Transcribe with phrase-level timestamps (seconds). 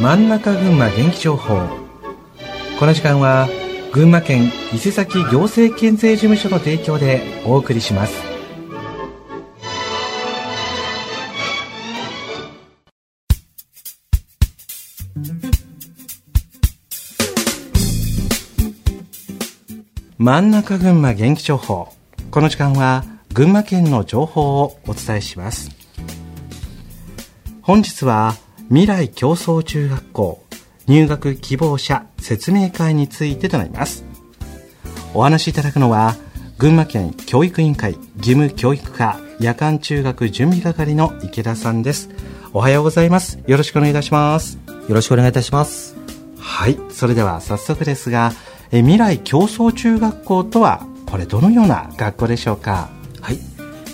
[0.00, 1.68] 真ん中群馬元気情報。
[2.78, 3.48] この時間は
[3.92, 8.12] 群馬県伊勢崎行政県税事務所の提供でお送りします。
[20.18, 21.88] 真ん中群馬元気情報。
[22.32, 25.70] この時間は群馬県の情報をお伝えします。
[27.62, 28.34] 本日は
[28.70, 30.42] 未来競争中学校
[30.86, 34.04] 入学希望者説明会についてとなります。
[35.12, 36.16] お話しいただくのは
[36.58, 42.08] 群馬県教育委員会義務教育課夜間中学準備係の池田さんです。
[42.52, 43.38] おはようございます。
[43.46, 44.58] よろしくお願いいたします。
[44.88, 45.94] よろしくお願いいたします。
[46.38, 46.78] はい。
[46.90, 48.32] それでは早速ですが
[48.70, 52.88] え未来競争中学校とはこれどのような学校でしょうか？
[53.20, 53.38] はい。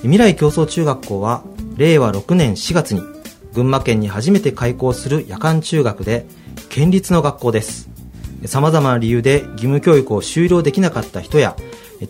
[0.02, 1.42] 未来競争中学校は
[1.76, 3.02] 令和6年4月に
[3.54, 6.26] 群馬県に初めて開校する夜間中学で
[6.68, 7.88] 県立の学校です。
[8.46, 11.56] 様々な理由で義務教育を終了できなかった人や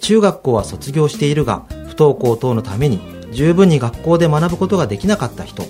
[0.01, 3.01] 中学校は卒業しているが不登校等のために
[3.33, 5.65] 十分に学校で学ぶことができなかった人。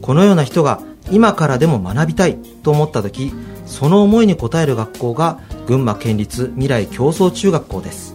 [0.00, 3.32] このような人が今からでも学びたいと思った時
[3.66, 8.14] その思いに応える学校が群馬県立未来競争中学校です。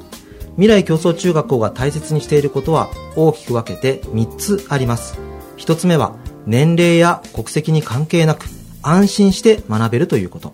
[0.55, 5.17] 未来競争中学校が大切にしていることは大きく分けて3つあります。
[5.57, 6.15] 1つ目は
[6.45, 8.45] 年齢や国籍に関係なく
[8.81, 10.53] 安心して学べるということ。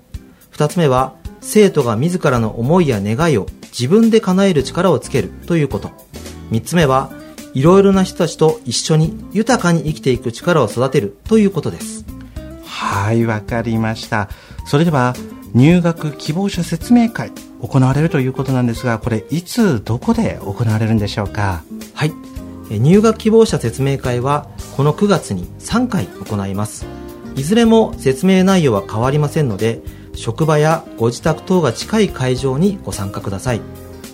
[0.53, 5.91] 2つ目は生徒が自らの思いや願いを自分で叶える力をつけるということ。
[6.51, 7.11] 3つ目は
[7.53, 12.05] いろいろな人たちと一緒に豊かに生きていく力を育てるということです。
[12.63, 14.29] はいわかりました。
[14.65, 15.15] それでは
[15.53, 17.31] 入学希望者説明会
[17.61, 21.63] 行われるということなんですがこれいつどこで行われるんでしょうか？
[21.93, 22.13] はい。
[22.69, 24.47] 入学希望者説明会は
[24.81, 26.87] この9月に3回行います。
[27.35, 29.79] いずれも説明内容は変わりませんので
[30.15, 33.61] 職場やご自宅等が近い会場にご参加ください。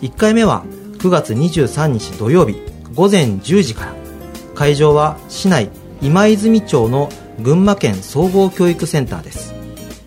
[0.02, 0.66] 1回目は
[0.97, 2.62] 9月23日土曜日
[2.94, 3.96] 午前10時から。
[4.56, 5.69] 会場は市内
[6.02, 7.08] 今泉町の
[7.40, 9.53] 群馬県総合教育センターです。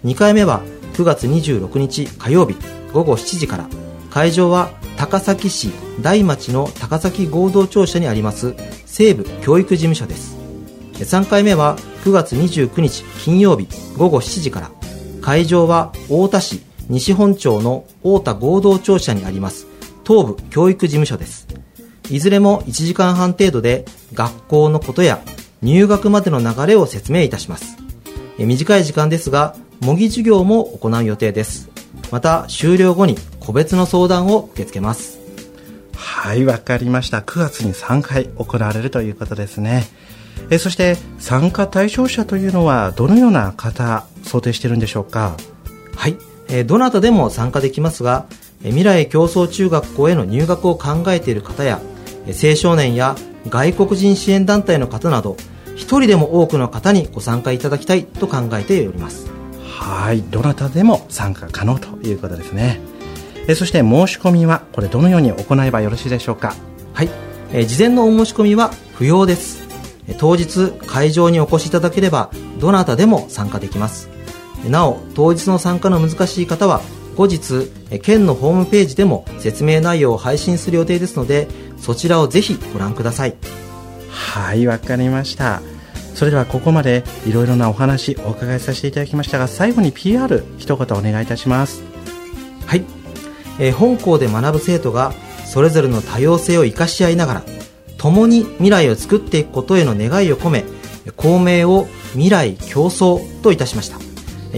[0.04, 0.62] 2回目は
[0.92, 2.54] 9月26日火曜日
[2.92, 3.66] 午後7時から。
[4.10, 5.70] 会場は高崎市
[6.02, 8.54] 大町の高崎合同庁舎にあります
[8.84, 10.39] 西部教育事務所です。
[11.04, 14.70] 3回目は9月29日金曜日午後7時から。
[15.20, 19.66] 会場は太田市西本町の太田合同庁舎にあります。
[20.06, 21.46] 東部教育事務所です。
[22.10, 25.20] いずれも1時間半程度で学校のことや
[25.62, 27.76] 入学までの流れを説明いたします。
[28.38, 31.70] 短い時間ですが模擬授業も行う予定です。
[32.10, 35.20] また終了後に個別の相談を受け付けます。
[35.94, 37.20] はいわかりました。
[37.20, 39.86] 9月に3回行われるということですね。
[40.48, 45.36] えそして参加対象者というのはどのような方想定しているんでしょうか？
[45.96, 46.16] はい、
[46.48, 48.26] えどなたでも参加できますが
[48.62, 51.80] 未来競争中学校への入学を考えている方や
[52.26, 53.16] 青少年や
[53.48, 55.36] 外国人支援団体の方など
[55.76, 59.30] 一人でも多くの方にご参加いただきたいと考えております。
[59.64, 60.20] はい。
[60.20, 62.80] どなたでも参加可能ということですね。
[63.48, 66.54] えそして申し込みはこれどのように行えばよろしいでしょうか？
[66.92, 67.08] はい、
[67.54, 69.69] え事前のお申し込みは不要です
[70.18, 74.08] 当日会場にお越しいただければどなたでも参加できます。
[74.68, 76.82] なお当日の参加の難しい方は
[77.16, 77.70] 後日
[78.02, 81.48] 県のホームページでも説明内容を配信する予定ですので
[81.78, 83.34] そちらをぜひご覧ください。
[84.10, 85.62] はいわかりました。
[86.14, 91.82] それではここまでいろいろなお話お伺いさせていただきましたが最後に PR 一言お願いいたします。
[92.66, 92.84] はい、
[93.58, 95.14] えー、本校で学ぶ生徒が
[95.46, 97.42] それぞれの多様性を生かし合いながら
[98.00, 100.64] 共に未来を作っていくことへの願いを込め
[101.16, 103.98] 校名を未来競争といたしました。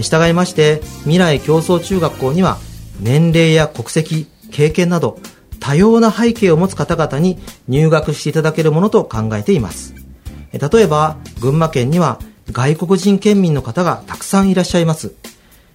[0.01, 2.57] 従いまして未来競争中学校には
[3.01, 5.19] 年齢や国籍経験など
[5.59, 7.37] 多様な背景を持つ方々に
[7.67, 9.93] 入学していただけるものと考えています。
[10.53, 15.15] 例えば群馬県には外国人県民の方がたくさんいらっしゃいます。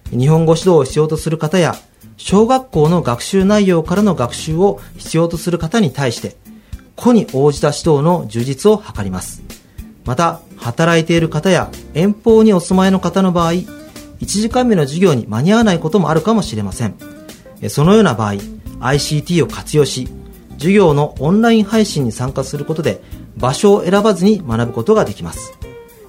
[0.09, 1.75] 日本語指導を必要とする方や
[2.17, 6.35] 小学校の学習内容からの学習を必要とする方に対して
[6.99, 9.41] 個に応じた指導の充実を図ります。
[10.05, 13.65] また働いている方や遠方にお住まいの方の場合1
[14.25, 16.95] 時間目の授業に間に合わないこともあるかもしれません。
[17.69, 18.33] そのような場合
[18.79, 20.07] ICT を活用し
[20.53, 23.01] 授業のオンライン配信に参加することで
[23.37, 25.53] 場所を選ばずに学ぶことができます。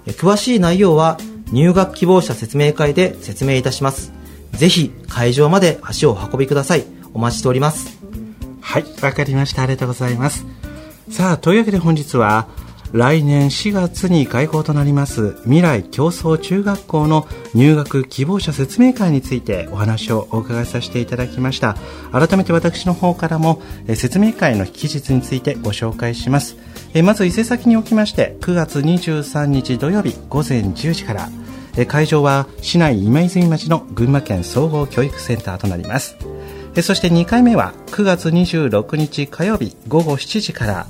[0.06, 1.18] 詳しい内容は
[1.52, 4.12] 入学希望者説明会で説明いたします。
[4.52, 6.84] ぜひ会場まで足をお運びください。
[7.14, 7.98] お待ちしております。
[8.60, 9.62] はいわかりました。
[9.62, 10.59] ありがとうございます。
[11.08, 12.48] さあというわけで本日は
[12.92, 21.76] 来年4月に開校となります未来競争中学校の入学希望者説明会についてお話をお伺いさせていただきました。
[22.10, 23.62] 改めて私の方からも
[23.94, 26.56] 説明会の期日についてご紹介します。
[27.04, 31.28] まず伊勢崎におきまして9月23日土曜日午前10時から
[31.86, 36.16] 会場は市内今泉町の群馬県総合教育センターとなります。
[36.82, 40.86] そして2回目は9月26日火曜日午後7時から。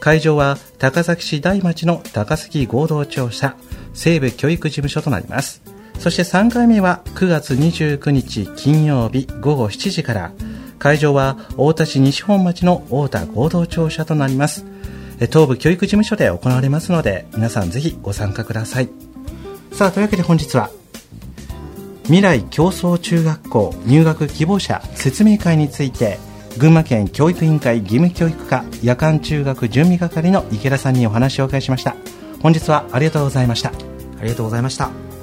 [0.00, 3.56] 会場は高崎市大町の高崎合同庁舎
[3.94, 5.62] 西部教育事務所となります。
[5.98, 10.32] そして3回目は9月29日金曜日午後7時から。
[10.78, 14.64] 会場は大田市西本町の大田合同庁舎となります。
[15.18, 18.88] 東部教育事務所で行われますので皆さんぜひご参加ください。
[19.72, 20.70] さあというわけで本日は
[22.04, 26.18] 未来競争中学校入学希望者説明会について
[26.58, 31.96] 群馬県教育委員会義務教育課夜間中学準備係の池田さんにお話をお伺いしました。
[32.42, 33.70] 本日はありがとうございました。
[33.70, 35.13] ありがとうございました。